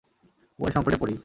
উভয় 0.59 0.73
সংকটে 0.75 0.97
পড়ি। 1.01 1.15